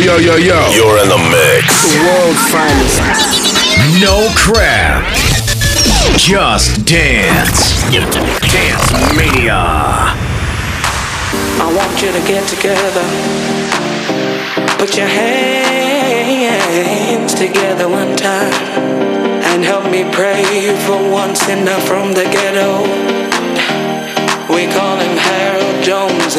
yo, 0.00 0.16
yo, 0.16 0.36
yo. 0.36 0.70
You're 0.72 0.98
in 1.02 1.08
the 1.08 1.18
mix. 1.18 1.92
The 1.92 2.00
world's 2.08 2.40
finest. 2.48 3.00
No 4.00 4.28
crap. 4.34 5.04
Just 6.16 6.86
dance. 6.86 7.76
Dance 7.92 8.92
Mania. 9.14 9.60
I 11.60 11.66
want 11.76 12.00
you 12.00 12.12
to 12.12 12.20
get 12.26 12.48
together. 12.48 13.04
Put 14.78 14.96
your 14.96 15.06
hands 15.06 16.54
together 17.34 17.88
one 17.88 18.16
time 18.16 18.54
and 19.52 19.62
help 19.64 19.84
me 19.90 20.04
pray 20.12 20.72
for 20.86 20.96
one 21.10 21.36
sinner 21.36 21.78
from 21.80 22.12
the 22.12 22.24
ghetto. 22.24 22.86
We 24.48 24.66
call 24.72 24.96
him 24.96 25.16
Harold 25.16 25.84
Jones. 25.84 26.36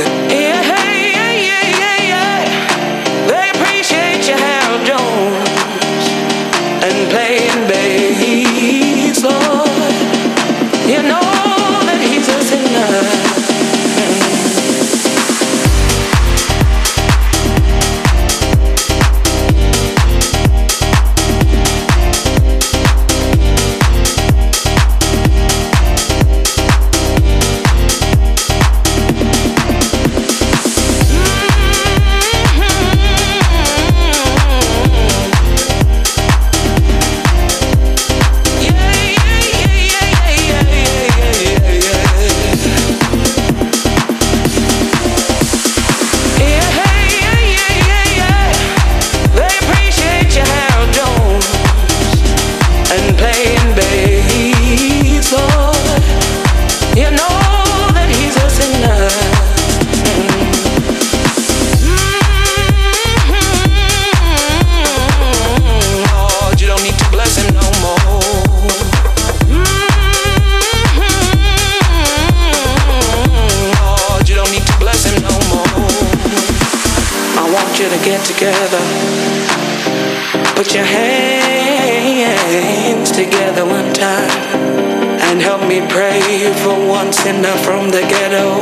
Me 85.71 85.79
pray 85.87 86.51
for 86.63 86.75
one 86.85 87.13
sinner 87.13 87.55
from 87.63 87.87
the 87.89 88.01
ghetto. 88.01 88.59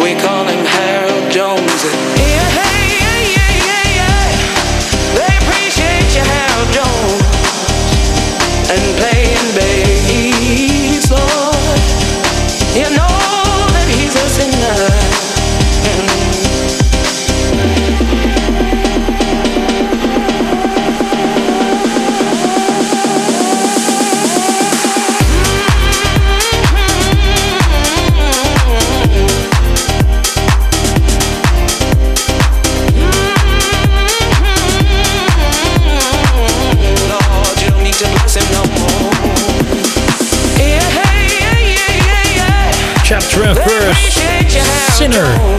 We 0.00 0.14
call 0.22 0.44
him 0.46 0.71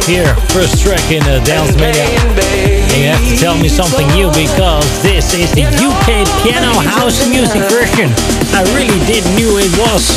here, 0.06 0.36
first 0.50 0.82
track 0.82 1.12
in 1.12 1.22
uh, 1.24 1.44
Dance 1.46 1.76
playing 1.76 1.96
And 1.96 2.98
you 2.98 3.08
have 3.08 3.24
to 3.24 3.38
tell 3.38 3.58
me 3.58 3.70
something 3.70 4.08
new 4.10 4.28
because 4.30 4.86
this 5.02 5.34
is 5.34 5.52
the 5.54 5.64
UK 5.64 6.28
piano 6.44 6.80
house 6.80 7.30
music 7.30 7.62
version. 7.70 8.12
I 8.52 8.64
really 8.76 9.00
didn't 9.06 9.36
knew 9.36 9.58
it 9.58 9.72
was 9.80 10.10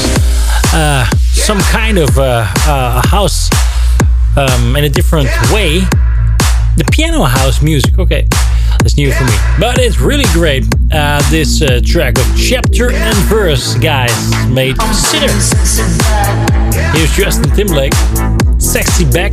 uh, 0.75 1.05
some 1.33 1.59
kind 1.61 1.99
of 1.99 2.19
uh, 2.19 2.47
uh, 2.67 3.07
house 3.07 3.49
um, 4.37 4.75
in 4.77 4.85
a 4.85 4.89
different 4.89 5.29
way. 5.53 5.81
The 6.77 6.85
piano 6.91 7.23
house 7.23 7.63
music, 7.63 7.99
okay, 7.99 8.27
that's 8.81 8.97
new 8.97 9.13
for 9.13 9.25
me, 9.25 9.37
but 9.59 9.79
it's 9.79 10.01
really 10.01 10.27
great. 10.33 10.65
Uh, 10.93 11.23
this 11.31 11.63
uh, 11.63 11.81
track 11.85 12.19
of 12.19 12.27
chapter 12.37 12.91
and 12.91 13.17
verse, 13.29 13.75
guys, 13.75 14.13
made 14.49 14.81
Sinner. 14.93 15.33
Here's 16.93 17.13
Justin 17.13 17.51
Timberlake, 17.55 17.95
Sexy 18.59 19.05
Back, 19.11 19.33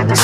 See 0.00 0.16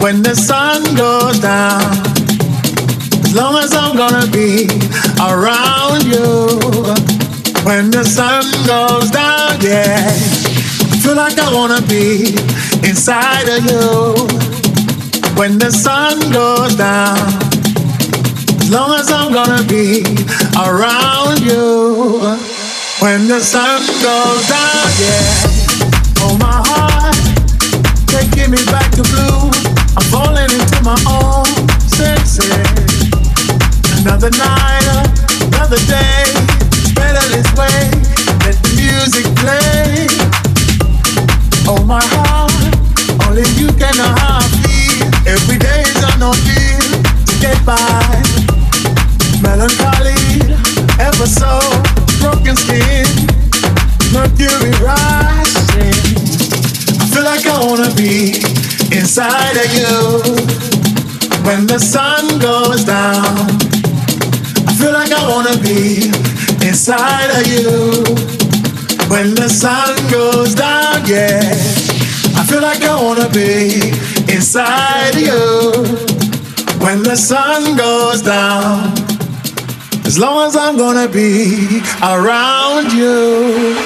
when 0.00 0.22
the 0.22 0.34
sun 0.34 0.82
goes 0.96 1.38
down. 1.40 1.80
As 3.24 3.34
long 3.34 3.56
as 3.62 3.72
I'm 3.74 3.96
gonna 3.96 4.26
be 4.32 4.66
around 5.20 6.04
you. 6.04 6.48
When 7.64 7.90
the 7.90 8.04
sun 8.04 8.44
goes 8.66 9.10
down, 9.10 9.60
yeah. 9.60 10.08
I 10.10 10.96
feel 11.02 11.16
like 11.16 11.38
I 11.38 11.52
wanna 11.52 11.82
be 11.82 12.34
inside 12.88 13.48
of 13.48 13.64
you. 13.70 14.14
When 15.38 15.58
the 15.58 15.70
sun 15.70 16.18
goes 16.32 16.74
down. 16.76 17.18
As 18.62 18.70
long 18.70 18.98
as 18.98 19.10
I'm 19.12 19.32
gonna 19.32 19.62
be 19.64 20.02
around 20.56 21.40
you. 21.40 22.20
When 23.00 23.28
the 23.28 23.40
sun 23.40 23.80
goes 24.02 24.42
down, 24.48 24.88
yeah. 25.04 25.60
Oh, 26.22 26.36
my 26.38 26.58
heart, 26.70 27.16
taking 28.06 28.50
me 28.50 28.64
back 28.66 28.90
to 28.92 29.02
blue. 29.02 29.69
I'm 30.00 30.08
falling 30.08 30.50
into 30.50 30.82
my 30.82 30.96
own 31.04 31.44
senses. 31.86 32.48
Another 34.00 34.30
night, 34.30 34.86
another 35.44 35.76
day. 35.86 36.24
Let 38.46 38.56
the 38.64 38.72
music 38.80 39.26
play. 39.36 40.08
Oh 41.68 41.84
my 41.84 42.00
heart, 42.16 42.50
only 43.28 43.44
you 43.60 43.68
can. 43.76 43.92
Every 45.26 45.58
day 45.58 45.82
is 45.84 46.00
ordeal 46.22 46.80
to 47.28 47.34
get 47.38 47.60
by. 47.66 48.22
Melancholy, 49.42 50.16
ever 50.98 51.26
so 51.26 51.60
broken 52.20 52.56
skin, 52.56 53.04
mercury 54.16 54.72
rising. 54.80 55.92
I 56.96 57.04
feel 57.12 57.24
like 57.24 57.44
I 57.46 57.64
wanna 57.66 57.94
be 57.94 58.69
inside 58.92 59.56
of 59.56 59.70
you 59.72 60.22
when 61.44 61.66
the 61.66 61.78
sun 61.78 62.38
goes 62.38 62.84
down. 62.84 63.48
I 64.66 64.72
feel 64.78 64.92
like 64.92 65.12
I 65.12 65.28
wanna 65.28 65.56
be 65.58 66.10
inside 66.66 67.30
of 67.38 67.46
you 67.46 68.02
when 69.08 69.34
the 69.34 69.48
sun 69.48 69.94
goes 70.10 70.54
down. 70.54 71.06
Yeah, 71.06 71.40
I 72.36 72.44
feel 72.48 72.62
like 72.62 72.82
I 72.82 73.00
wanna 73.02 73.28
be 73.30 73.92
inside 74.32 75.14
of 75.14 75.20
you 75.20 75.70
when 76.84 77.02
the 77.02 77.16
sun 77.16 77.76
goes 77.76 78.22
down. 78.22 78.92
As 80.04 80.18
long 80.18 80.48
as 80.48 80.56
I'm 80.56 80.76
gonna 80.76 81.08
be 81.08 81.80
around 82.02 82.92
you 82.92 83.76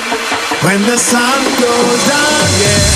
when 0.65 0.81
the 0.83 0.97
sun 0.97 1.41
goes 1.61 2.01
down, 2.09 2.49
yeah. 2.63 2.94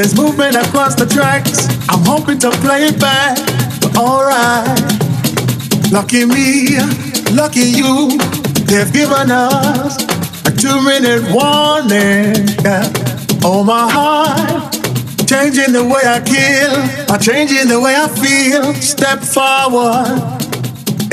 There's 0.00 0.16
movement 0.16 0.56
across 0.56 0.94
the 0.94 1.04
tracks. 1.04 1.68
I'm 1.90 2.02
hoping 2.06 2.38
to 2.38 2.50
play 2.64 2.86
it 2.86 2.98
back, 2.98 3.36
but 3.82 3.98
alright. 3.98 4.80
Lucky 5.92 6.24
me, 6.24 6.80
lucky 7.36 7.68
you. 7.68 8.16
They've 8.64 8.90
given 8.90 9.30
us 9.30 10.02
a 10.46 10.52
two-minute 10.56 11.24
warning. 11.30 12.48
Yeah. 12.64 12.88
Oh 13.44 13.62
my 13.62 13.92
heart, 13.92 14.72
changing 15.28 15.74
the 15.74 15.84
way 15.84 16.00
I 16.06 16.22
kill, 16.24 16.72
by 17.06 17.18
changing 17.18 17.68
the 17.68 17.78
way 17.78 17.94
I 17.94 18.08
feel. 18.08 18.72
Step 18.80 19.18
forward. 19.18 20.16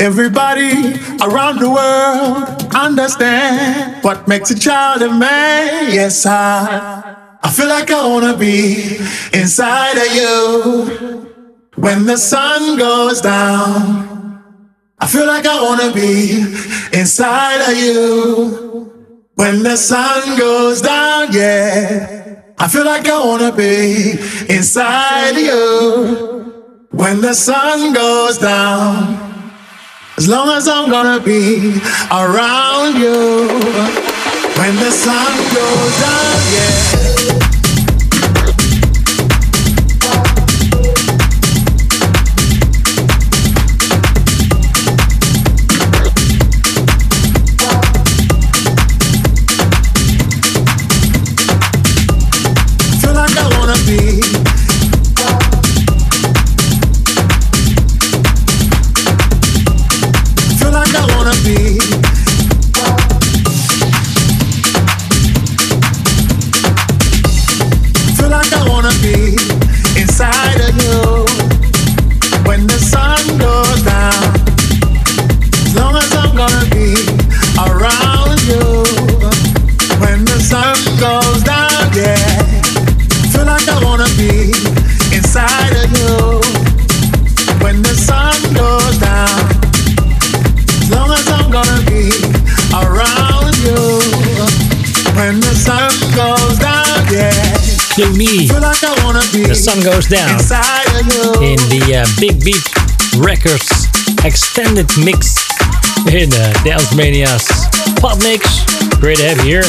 Everybody 0.00 0.98
around 1.20 1.58
the 1.58 1.68
world 1.68 2.74
understand 2.74 4.02
what 4.02 4.26
makes 4.26 4.50
a 4.50 4.58
child 4.58 5.02
a 5.02 5.12
man. 5.12 5.92
Yes, 5.92 6.24
I. 6.24 7.07
I 7.48 7.50
feel 7.50 7.68
like 7.68 7.90
I 7.90 8.06
wanna 8.06 8.36
be 8.36 8.98
inside 9.32 9.96
of 9.96 10.12
you 10.14 11.64
when 11.76 12.04
the 12.04 12.18
sun 12.18 12.76
goes 12.76 13.22
down. 13.22 14.42
I 14.98 15.06
feel 15.06 15.26
like 15.26 15.46
I 15.46 15.62
wanna 15.62 15.90
be 15.90 16.42
inside 16.92 17.62
of 17.70 17.74
you 17.74 18.92
when 19.36 19.62
the 19.62 19.76
sun 19.76 20.36
goes 20.38 20.82
down, 20.82 21.32
yeah. 21.32 22.42
I 22.58 22.68
feel 22.68 22.84
like 22.84 23.08
I 23.08 23.18
wanna 23.24 23.52
be 23.52 24.18
inside 24.50 25.30
of 25.30 25.38
you 25.38 26.84
when 26.90 27.22
the 27.22 27.32
sun 27.32 27.94
goes 27.94 28.36
down. 28.36 29.16
As 30.18 30.28
long 30.28 30.50
as 30.50 30.68
I'm 30.68 30.90
gonna 30.90 31.18
be 31.18 31.80
around 32.12 32.98
you 33.00 33.48
when 34.58 34.76
the 34.76 34.92
sun 34.92 35.32
goes 35.54 36.00
down, 36.02 36.36
yeah. 36.52 36.87
Sun 99.68 99.84
Goes 99.84 100.08
Down 100.08 100.32
in 101.44 101.60
the 101.68 102.00
uh, 102.00 102.08
Big 102.16 102.40
Beat 102.40 102.64
Records 103.20 103.68
extended 104.24 104.88
mix 104.96 105.44
in 106.08 106.32
uh, 106.32 106.56
Dance 106.64 106.96
Mania's 106.96 107.44
pop 108.00 108.16
mix. 108.24 108.64
Great 108.96 109.20
to 109.20 109.28
have 109.28 109.44
you 109.44 109.60
here. 109.60 109.68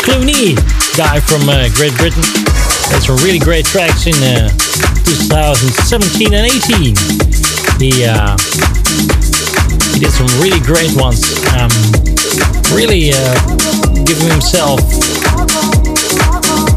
Cloonee, 0.00 0.56
guy 0.96 1.20
from 1.20 1.44
uh, 1.44 1.68
Great 1.76 1.92
Britain. 2.00 2.24
Had 2.88 3.04
some 3.04 3.20
really 3.20 3.36
great 3.36 3.68
tracks 3.68 4.08
in 4.08 4.16
uh, 4.24 4.48
2017 5.12 6.32
and 6.32 6.48
18. 6.48 6.96
He 7.76 8.00
uh, 8.08 8.40
he 9.92 10.00
did 10.00 10.12
some 10.16 10.32
really 10.40 10.64
great 10.64 10.96
ones. 10.96 11.20
Um, 11.52 11.68
really 12.72 13.12
uh, 13.12 13.36
giving 14.08 14.32
himself 14.32 14.80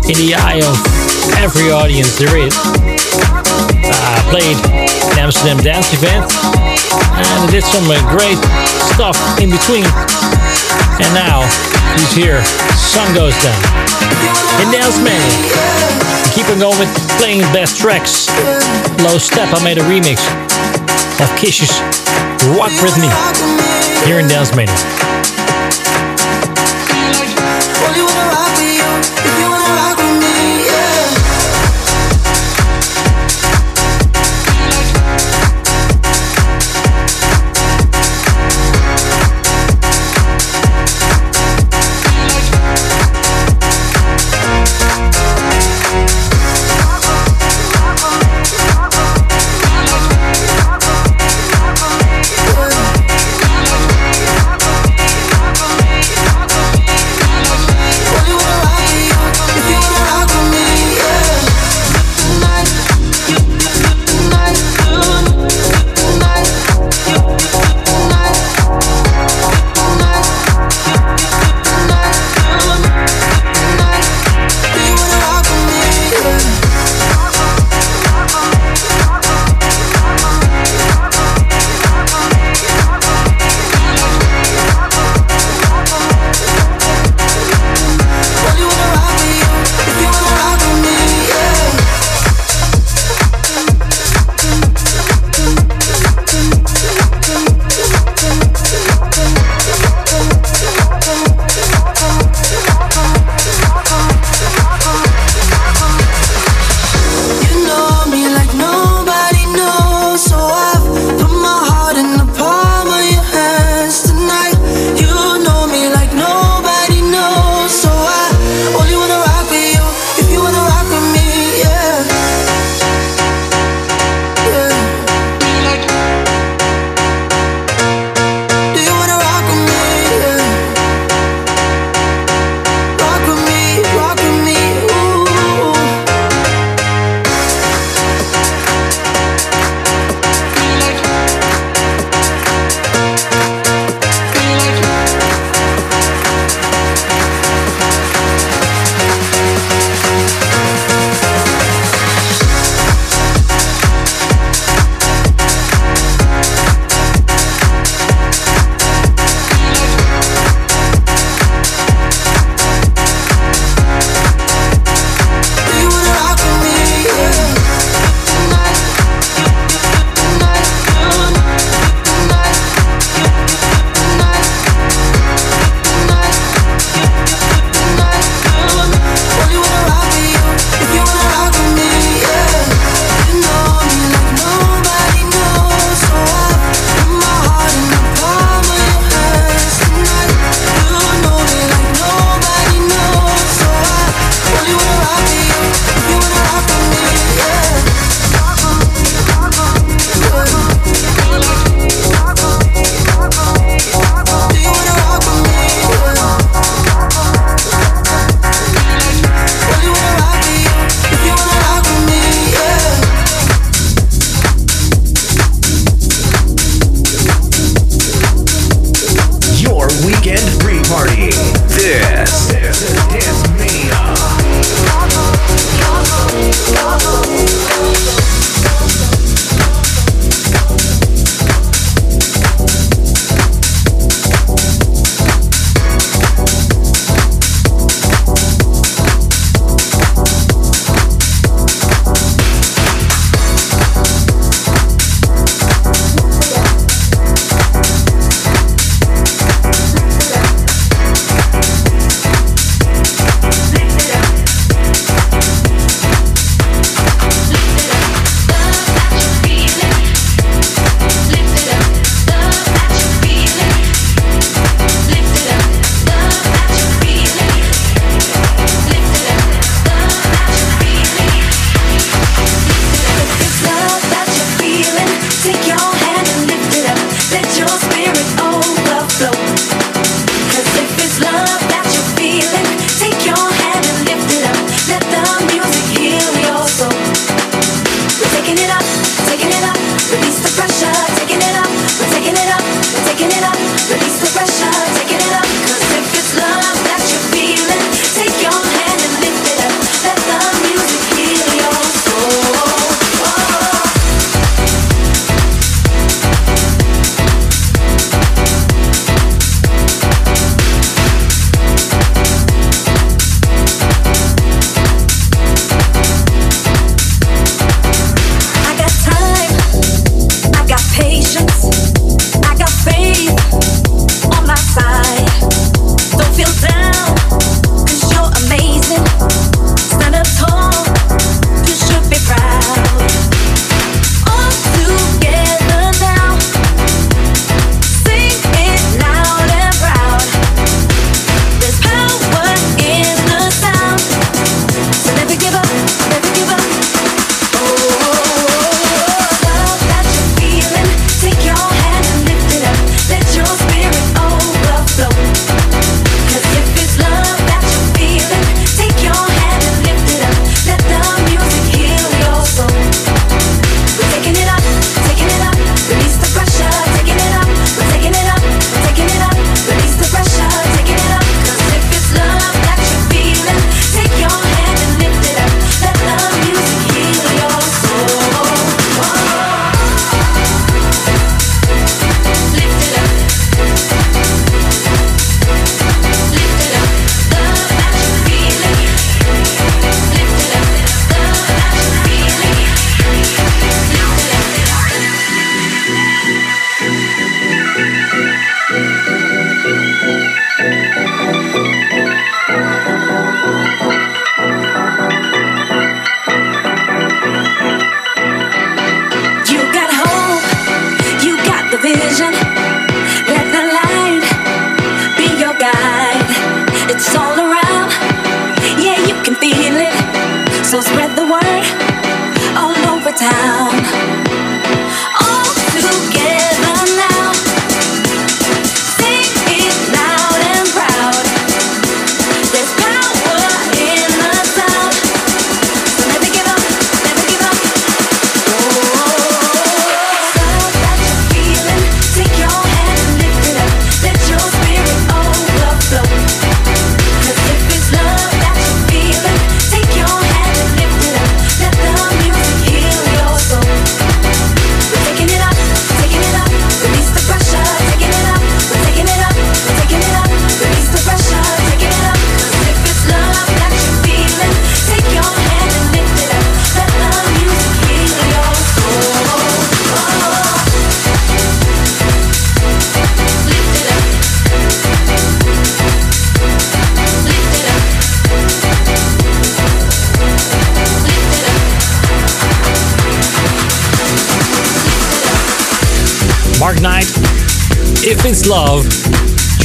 in 0.04 0.20
the 0.20 0.36
eye 0.36 0.60
of 0.68 1.07
every 1.38 1.72
audience 1.72 2.18
there 2.18 2.36
is. 2.38 2.54
Uh, 2.58 4.20
played 4.30 4.58
an 5.14 5.20
Amsterdam 5.20 5.58
dance 5.64 5.94
event 5.94 6.26
and 7.18 7.52
did 7.52 7.64
some 7.64 7.86
uh, 7.90 7.98
great 8.12 8.38
stuff 8.94 9.18
in 9.42 9.50
between. 9.50 9.86
And 11.00 11.12
now 11.14 11.46
he's 11.98 12.14
here. 12.14 12.44
Sun 12.76 13.14
goes 13.14 13.36
down. 13.42 13.62
In 14.62 14.72
Dance 14.72 14.98
Mania. 15.02 15.38
Keep 16.34 16.50
on 16.50 16.60
going 16.60 16.80
with 16.80 16.92
playing 17.18 17.42
the 17.42 17.52
best 17.54 17.78
tracks. 17.78 18.28
Low 19.02 19.18
Steppa 19.18 19.64
made 19.64 19.78
a 19.78 19.86
remix 19.86 20.22
of 21.22 21.30
Kish's 21.38 21.72
Rock 22.58 22.74
With 22.82 22.98
Me 22.98 23.10
here 24.06 24.20
in 24.20 24.28
Dance 24.28 24.56
Mania. 24.56 25.07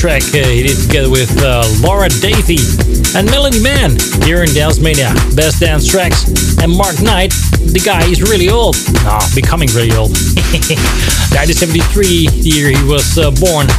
Track 0.03 0.35
uh, 0.35 0.43
he 0.51 0.67
did 0.67 0.75
together 0.83 1.09
with 1.09 1.31
uh, 1.47 1.62
Laura 1.79 2.11
Davey 2.19 2.59
and 3.15 3.23
Melanie 3.31 3.62
Mann 3.62 3.95
here 4.27 4.43
in 4.43 4.51
Dance 4.51 4.83
Mania. 4.83 5.15
Best 5.38 5.62
dance 5.62 5.87
tracks. 5.87 6.27
And 6.59 6.75
Mark 6.75 6.99
Knight, 6.99 7.31
the 7.71 7.79
guy 7.79 8.03
is 8.11 8.19
really 8.19 8.51
old. 8.51 8.75
No, 9.07 9.23
becoming 9.31 9.71
really 9.79 9.95
old. 9.95 10.11
1973 11.38 12.35
year 12.43 12.75
he 12.75 12.83
was 12.83 13.15
uh, 13.15 13.31
born 13.38 13.71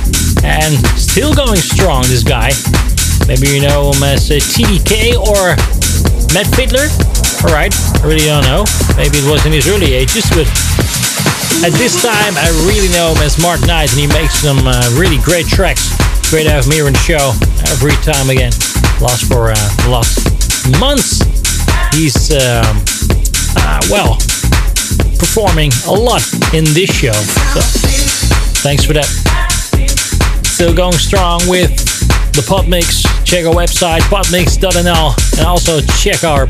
and 0.48 0.72
still 0.96 1.36
going 1.36 1.60
strong, 1.60 2.08
this 2.08 2.24
guy. 2.24 2.56
Maybe 3.28 3.52
you 3.52 3.60
know 3.60 3.92
him 3.92 4.08
as 4.08 4.32
uh, 4.32 4.40
TDK 4.40 5.20
or 5.20 5.60
Matt 6.32 6.48
Fiddler. 6.56 6.88
Alright, 7.44 7.76
I 8.00 8.08
really 8.08 8.32
don't 8.32 8.48
know. 8.48 8.64
Maybe 8.96 9.20
it 9.20 9.28
was 9.28 9.44
in 9.44 9.52
his 9.52 9.68
early 9.68 9.92
ages, 9.92 10.24
but 10.32 10.48
at 11.68 11.76
this 11.76 12.00
time, 12.00 12.40
I 12.40 12.48
really 12.64 12.88
know 12.96 13.12
him 13.12 13.20
as 13.28 13.36
Mark 13.44 13.60
Knight, 13.68 13.92
and 13.92 14.00
he 14.00 14.08
makes 14.08 14.40
some 14.40 14.64
uh, 14.64 14.88
really 14.96 15.20
great 15.20 15.52
tracks. 15.52 15.92
Great 16.30 16.46
to 16.46 16.52
have 16.52 16.66
the 16.66 17.00
show 17.06 17.34
every 17.72 17.94
time 18.04 18.30
again. 18.30 18.52
Last 19.02 19.26
for 19.28 19.52
uh, 19.52 19.56
the 19.84 19.90
last 19.90 20.24
months, 20.80 21.20
he's 21.96 22.32
um, 22.32 22.84
uh, 23.58 23.82
well 23.90 24.18
performing 25.18 25.72
a 25.88 25.92
lot 25.92 26.22
in 26.54 26.64
this 26.74 26.90
show. 26.90 27.14
So 27.54 27.62
thanks 28.62 28.84
for 28.86 28.94
that. 28.94 29.06
Still 30.46 30.74
going 30.74 30.94
strong 30.94 31.42
with 31.48 31.72
the 32.34 32.44
pod 32.48 32.68
mix. 32.68 33.04
Check 33.24 33.46
our 33.46 33.54
website 33.54 34.02
podmix.nl 34.12 35.40
and 35.40 35.48
also 35.48 35.82
check 35.98 36.24
our 36.24 36.48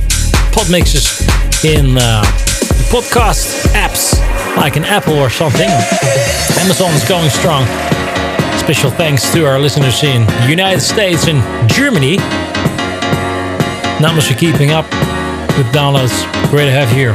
pod 0.52 0.70
mixes 0.70 1.22
in 1.64 1.98
uh, 1.98 2.24
podcast 2.92 3.68
apps 3.74 4.20
like 4.58 4.76
an 4.76 4.86
Apple 4.86 5.18
or 5.18 5.30
something. 5.30 5.70
Amazon's 6.60 7.08
going 7.08 7.30
strong. 7.30 7.66
Special 8.63 8.91
thanks 8.91 9.30
to 9.34 9.45
our 9.45 9.60
listeners 9.60 10.02
in 10.04 10.26
the 10.26 10.47
United 10.47 10.80
States 10.80 11.28
and 11.28 11.43
Germany. 11.69 12.15
Much 13.99 14.28
for 14.28 14.36
keeping 14.36 14.71
up 14.71 14.86
with 15.58 15.67
downloads. 15.76 16.15
Great 16.49 16.65
to 16.65 16.71
have 16.71 16.88
you 16.95 17.12
here. 17.12 17.13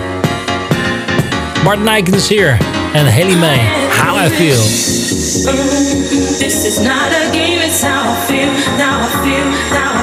Martin 1.65 1.87
Ikin's 1.87 2.29
here 2.29 2.59
and 2.93 3.09
Hayley 3.09 3.35
May. 3.41 3.57
How 3.89 4.15
I 4.15 4.29
feel. 4.29 4.61
This 6.37 6.65
is 6.65 6.85
not 6.85 7.13
a 7.13 7.33
game, 7.33 7.61
it's 7.65 7.83
how 7.83 8.13
I 8.13 8.17
feel. 8.29 8.53
Now 8.77 9.01
I 9.01 9.09
feel, 9.25 9.47
now 9.73 9.89
I 9.89 9.97
feel, 9.97 9.98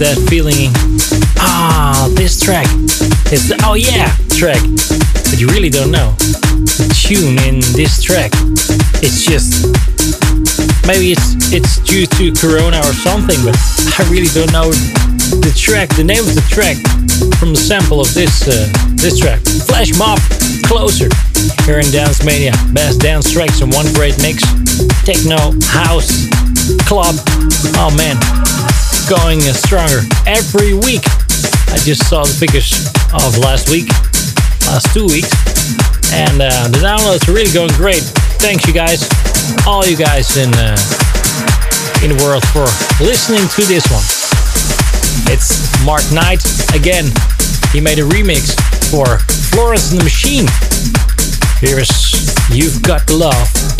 that 0.00 0.16
feeling, 0.32 0.72
ah, 1.36 2.08
oh, 2.08 2.14
this 2.16 2.40
track, 2.40 2.64
it's 3.28 3.52
the 3.52 3.60
oh 3.68 3.76
yeah 3.76 4.08
track, 4.32 4.56
but 5.28 5.36
you 5.36 5.44
really 5.52 5.68
don't 5.68 5.92
know 5.92 6.16
the 6.80 6.88
tune 6.96 7.36
in 7.44 7.60
this 7.76 8.00
track. 8.00 8.32
It's 9.04 9.20
just 9.20 9.68
maybe 10.88 11.12
it's 11.12 11.52
it's 11.52 11.84
due 11.84 12.08
to 12.16 12.32
Corona 12.32 12.80
or 12.80 12.96
something, 12.96 13.36
but 13.44 13.52
I 14.00 14.08
really 14.08 14.32
don't 14.32 14.48
know 14.56 14.72
the 15.44 15.52
track, 15.52 15.92
the 16.00 16.04
name 16.04 16.24
of 16.24 16.32
the 16.32 16.46
track 16.48 16.80
from 17.36 17.52
the 17.52 17.60
sample 17.60 18.00
of 18.00 18.08
this 18.16 18.48
uh, 18.48 18.56
this 18.96 19.20
track. 19.20 19.44
Flash 19.68 19.92
Mob, 20.00 20.16
closer 20.64 21.12
here 21.68 21.76
in 21.76 21.88
Dance 21.92 22.24
Mania. 22.24 22.56
Best 22.72 23.04
dance 23.04 23.28
tracks 23.28 23.60
in 23.60 23.68
one 23.68 23.92
great 23.92 24.16
mix. 24.24 24.40
Techno, 25.04 25.52
house, 25.68 26.24
club. 26.88 27.20
Oh 27.76 27.92
man, 27.92 28.16
going 29.10 29.40
stronger 29.40 30.06
every 30.24 30.72
week. 30.72 31.02
I 31.74 31.82
just 31.82 32.06
saw 32.06 32.22
the 32.22 32.30
figures 32.30 32.86
of 33.10 33.34
last 33.42 33.66
week, 33.68 33.90
last 34.70 34.94
two 34.94 35.02
weeks, 35.10 35.34
and 36.14 36.38
uh, 36.38 36.70
the 36.70 36.78
downloads 36.78 37.26
are 37.26 37.34
really 37.34 37.50
going 37.50 37.74
great. 37.74 38.06
Thanks, 38.38 38.68
you 38.68 38.72
guys, 38.72 39.10
all 39.66 39.84
you 39.84 39.96
guys 39.96 40.36
in 40.38 40.54
uh, 40.54 40.78
in 42.06 42.14
the 42.14 42.22
world 42.22 42.46
for 42.54 42.70
listening 43.02 43.42
to 43.58 43.66
this 43.66 43.82
one. 43.90 44.06
It's 45.26 45.58
Mark 45.84 46.06
Knight 46.14 46.46
again. 46.78 47.10
He 47.74 47.80
made 47.82 47.98
a 47.98 48.06
remix 48.06 48.54
for 48.94 49.18
Florence 49.50 49.90
and 49.90 49.98
the 49.98 50.04
Machine. 50.04 50.46
Here 51.58 51.82
is 51.82 51.90
You've 52.54 52.80
Got 52.82 53.08
the 53.08 53.16
Love. 53.18 53.79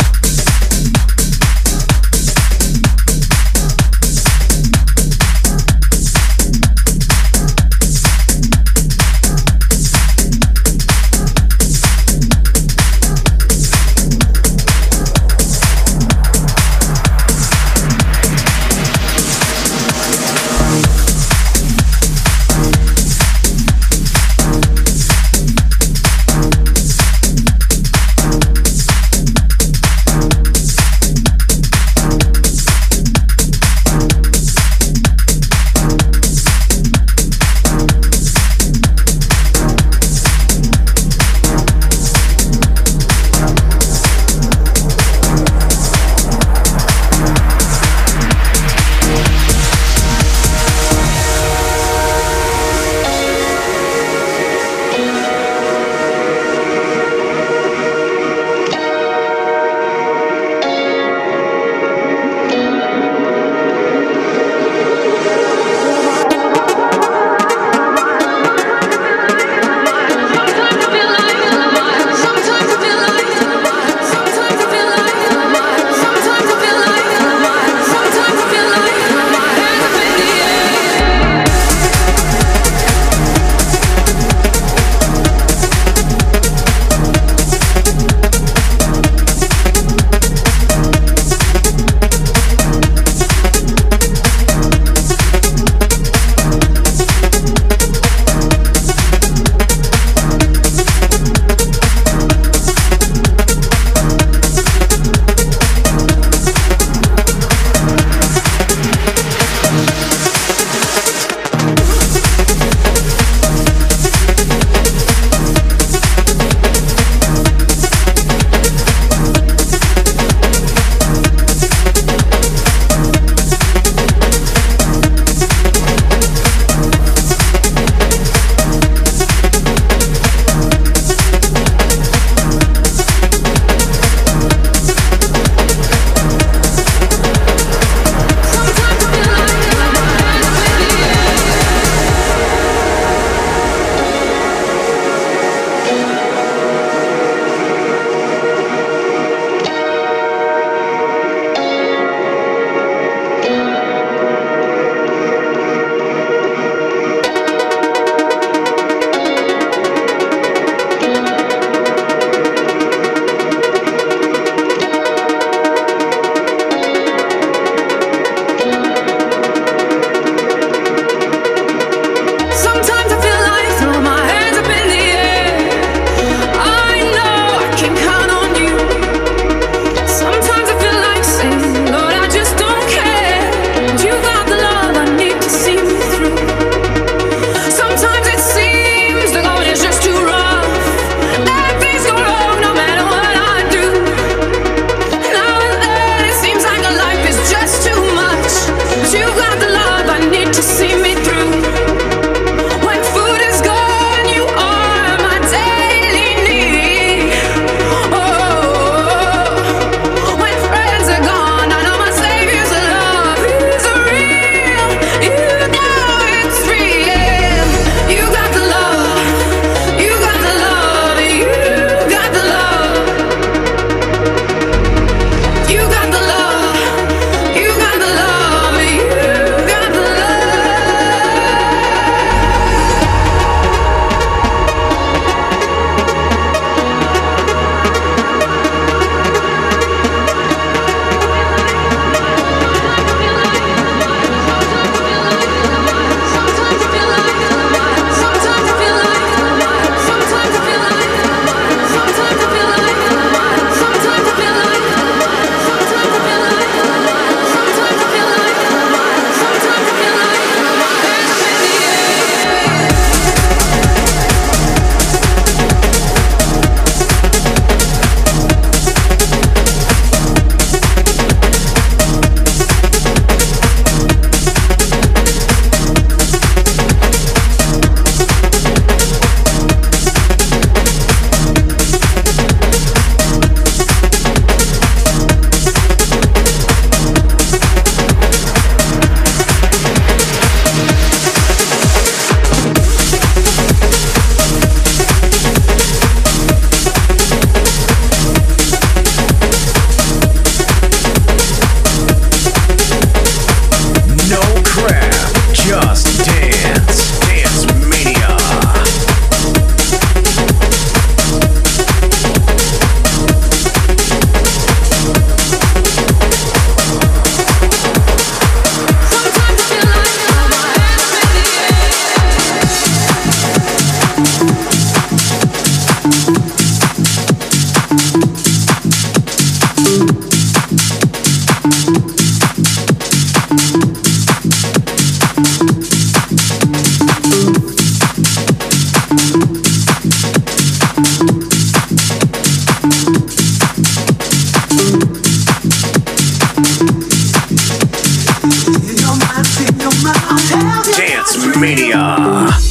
Dance 350.51 351.37
Mania. 351.57 352.70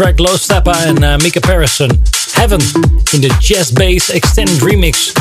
Track 0.00 0.18
Low 0.18 0.32
Steppa 0.32 0.88
and 0.88 1.04
uh, 1.04 1.18
Mika 1.18 1.40
Parison, 1.40 1.92
Heaven, 2.32 2.58
in 3.12 3.20
the 3.20 3.28
Jazz 3.38 3.70
Bass 3.70 4.08
Extended 4.08 4.56
Remix 4.64 5.12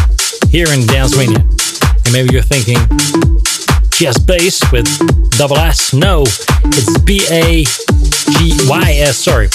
here 0.48 0.72
in 0.72 0.88
Dance 0.88 1.18
Mania. 1.18 1.44
And 1.44 2.14
maybe 2.16 2.32
you're 2.32 2.48
thinking, 2.48 2.80
Jazz 3.92 4.16
Bass 4.16 4.64
with 4.72 4.88
double 5.36 5.58
S? 5.58 5.92
No, 5.92 6.24
it's 6.24 6.98
B 7.00 7.20
A 7.28 7.68
G 8.40 8.56
Y 8.72 9.04
S, 9.04 9.18
sorry. 9.18 9.52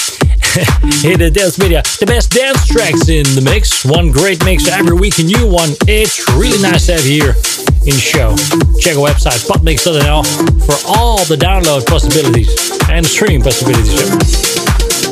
in 1.01 1.17
the 1.17 1.31
Dance 1.33 1.57
Media, 1.57 1.81
the 1.97 2.05
best 2.05 2.29
dance 2.29 2.67
tracks 2.67 3.09
in 3.09 3.25
the 3.33 3.41
mix. 3.41 3.83
One 3.83 4.11
great 4.11 4.45
mix 4.45 4.69
every 4.69 4.93
week, 4.93 5.17
a 5.17 5.23
new 5.23 5.49
one. 5.49 5.73
It's 5.89 6.21
really 6.37 6.61
nice 6.61 6.85
to 6.85 7.01
have 7.01 7.03
here 7.03 7.33
in 7.81 7.97
the 7.97 8.03
show. 8.13 8.37
Check 8.77 8.93
our 8.93 9.09
website, 9.09 9.41
podmix.nl, 9.49 10.21
for 10.69 10.77
all 10.85 11.17
the 11.25 11.35
download 11.35 11.87
possibilities 11.87 12.53
and 12.93 13.03
stream 13.03 13.41
possibilities. 13.41 14.64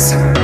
rise. 0.00 0.39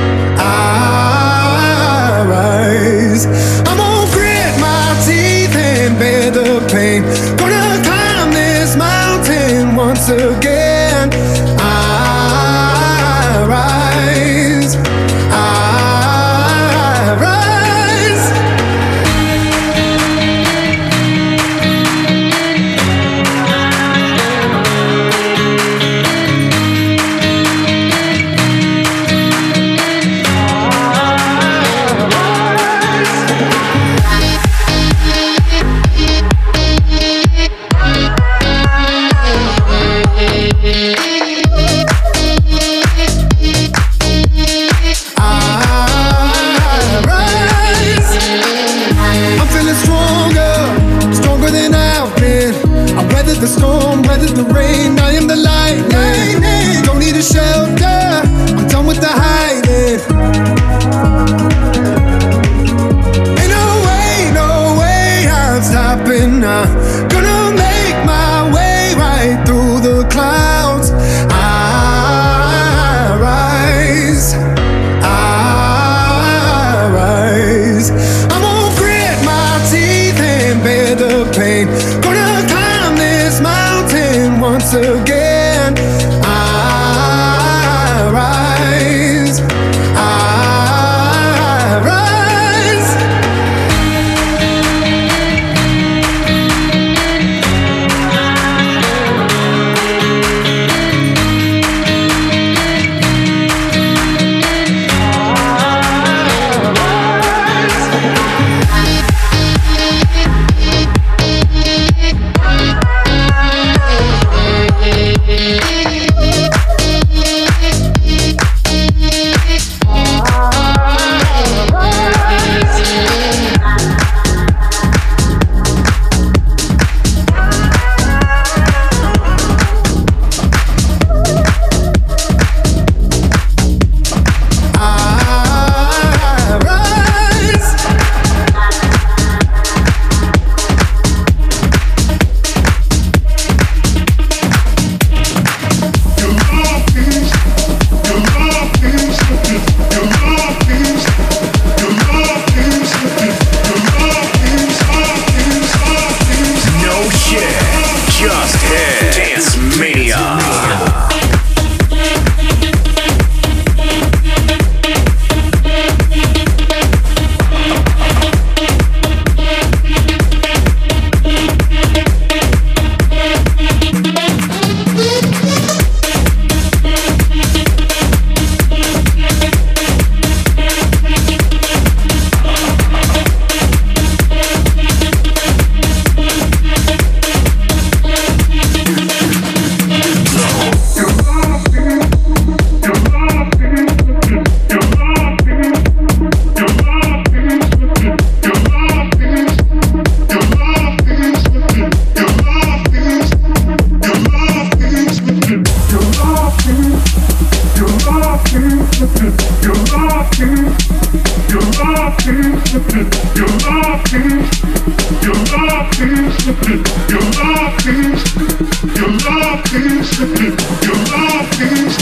love 219.25 219.63
is, 219.73 220.19
your 220.19 220.27
love 220.27 221.61
is, 221.61 221.93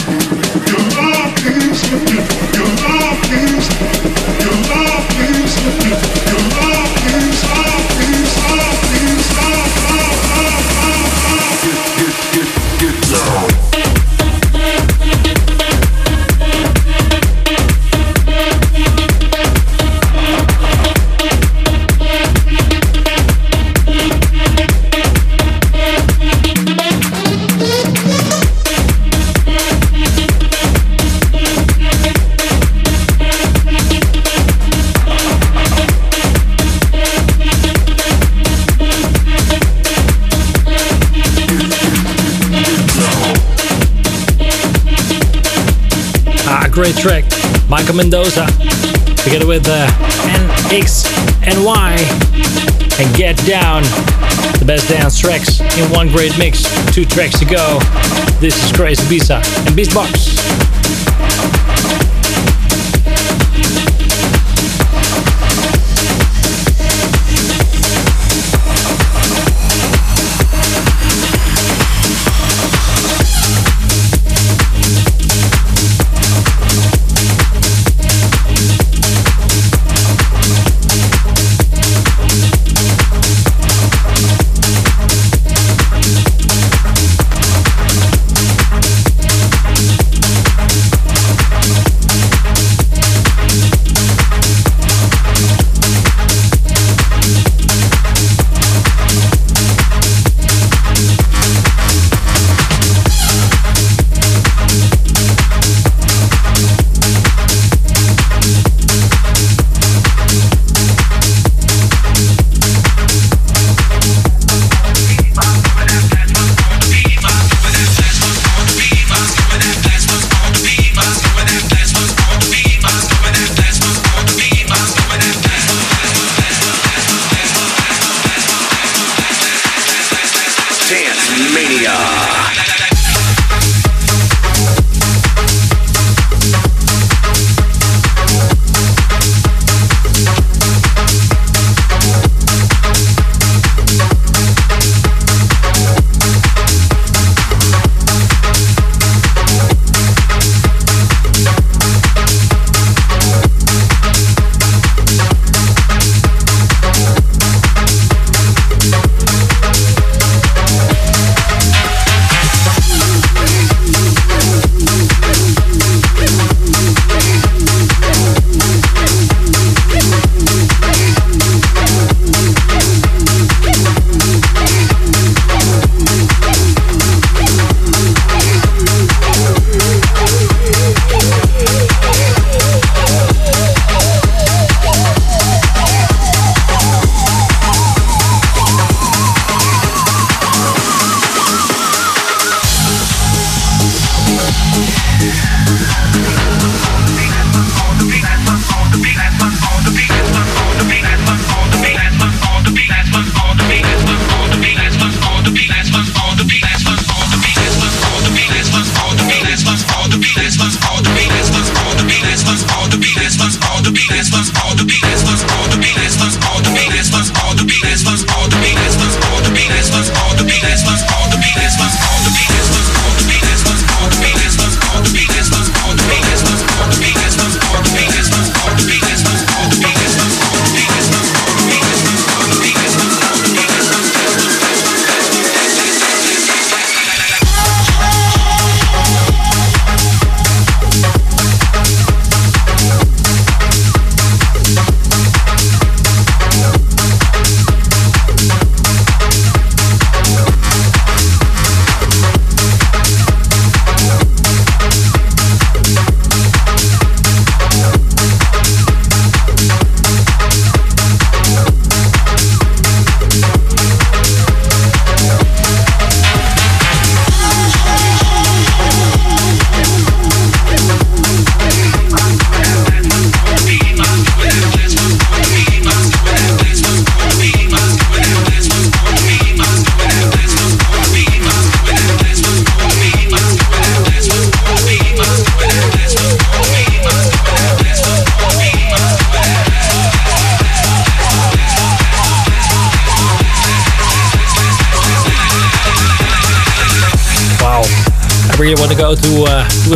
your 0.68 0.84
love 0.96 1.46
is, 1.46 1.92
your 1.92 2.00
love 2.00 2.42
is. 2.42 2.45
Great 46.86 46.98
track. 46.98 47.26
Michael 47.68 47.96
Mendoza, 47.96 48.46
together 49.24 49.48
with 49.48 49.66
uh, 49.68 49.88
NXNY, 50.70 51.48
and 51.48 51.66
Y, 51.66 51.98
and 53.00 53.16
Get 53.16 53.38
Down. 53.38 53.82
The 54.60 54.66
best 54.68 54.88
dance 54.88 55.18
tracks 55.18 55.62
in 55.80 55.92
one 55.92 56.10
great 56.10 56.38
mix. 56.38 56.62
Two 56.94 57.06
tracks 57.06 57.40
to 57.40 57.46
go. 57.46 57.80
This 58.40 58.64
is 58.64 58.72
Crazy 58.72 59.02
Ibiza 59.02 59.38
and 59.66 59.76
Beastbox. 59.76 60.35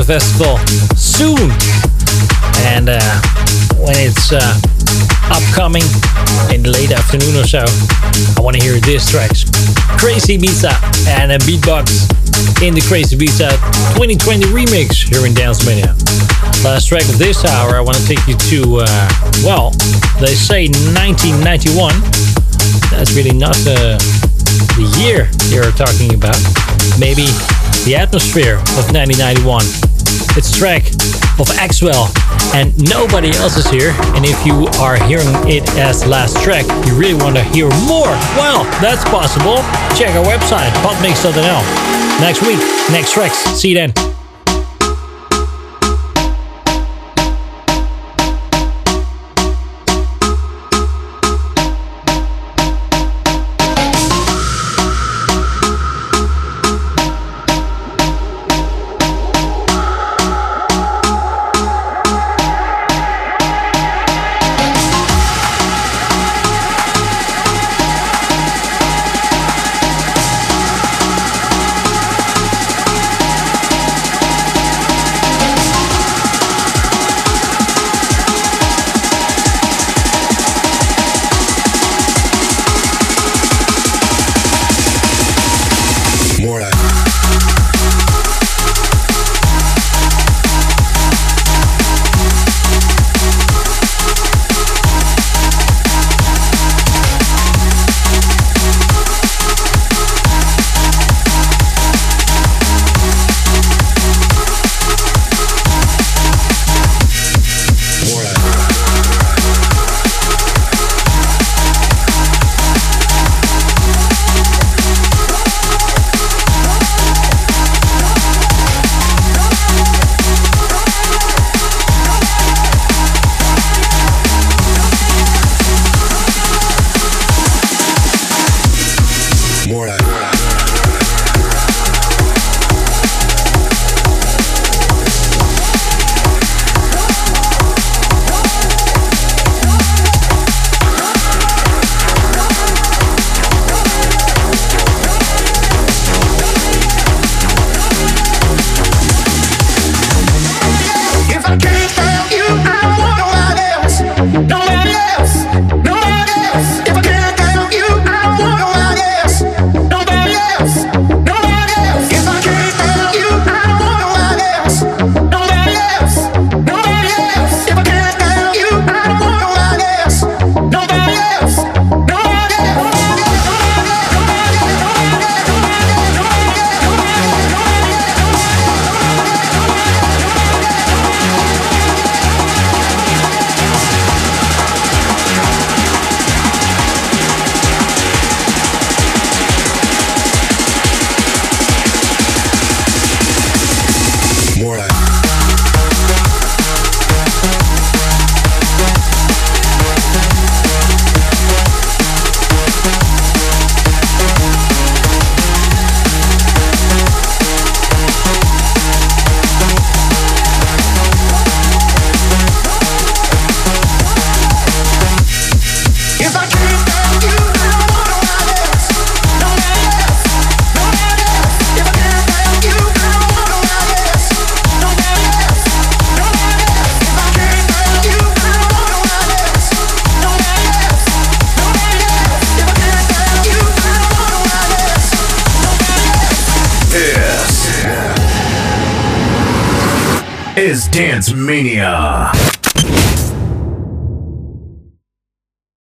Festival 0.09 0.57
soon, 0.97 1.53
and 2.73 2.89
uh, 2.89 2.97
when 3.77 3.93
it's 3.93 4.33
uh, 4.33 4.41
upcoming 5.29 5.85
in 6.49 6.65
the 6.65 6.71
late 6.73 6.89
afternoon 6.89 7.37
or 7.37 7.45
so, 7.45 7.61
I 8.33 8.41
want 8.41 8.57
to 8.57 8.63
hear 8.65 8.81
this 8.81 9.05
tracks, 9.05 9.45
Crazy 10.01 10.33
Ibiza 10.33 10.73
and 11.13 11.29
a 11.31 11.37
beatbox 11.45 12.09
in 12.65 12.73
the 12.73 12.81
Crazy 12.89 13.13
Ibiza 13.13 13.53
2020 14.01 14.49
remix 14.49 15.05
here 15.05 15.29
in 15.29 15.37
Dance 15.37 15.61
Mania. 15.61 15.93
Last 16.65 16.89
track 16.89 17.05
of 17.05 17.21
this 17.21 17.45
hour, 17.45 17.77
I 17.77 17.81
want 17.81 18.01
to 18.01 18.05
take 18.09 18.25
you 18.25 18.33
to, 18.49 18.81
uh, 18.81 19.09
well, 19.45 19.69
they 20.17 20.33
say 20.33 20.73
1991. 20.97 21.93
That's 22.89 23.13
really 23.13 23.37
not 23.37 23.53
uh, 23.61 24.01
the 24.73 24.89
year 24.97 25.29
you're 25.53 25.69
talking 25.77 26.17
about. 26.17 26.41
Maybe 26.97 27.29
the 27.85 27.93
atmosphere 27.93 28.57
of 28.73 28.89
1991. 28.89 29.88
It's 30.37 30.49
a 30.51 30.57
track 30.57 30.85
of 31.39 31.47
Axwell 31.59 32.09
and 32.53 32.73
nobody 32.89 33.29
else 33.37 33.57
is 33.57 33.67
here. 33.69 33.93
And 34.15 34.25
if 34.25 34.45
you 34.45 34.67
are 34.81 34.95
hearing 35.05 35.27
it 35.47 35.67
as 35.77 36.05
last 36.05 36.41
track, 36.43 36.65
you 36.87 36.97
really 36.97 37.15
want 37.15 37.35
to 37.35 37.43
hear 37.43 37.69
more. 37.87 38.11
Well, 38.35 38.63
that's 38.81 39.03
possible. 39.05 39.57
Check 39.95 40.15
our 40.15 40.25
website, 40.25 40.71
podmix.nl. 40.81 41.63
Next 42.21 42.41
week, 42.41 42.59
next 42.91 43.13
tracks. 43.13 43.37
See 43.37 43.69
you 43.69 43.75
then. 43.75 44.08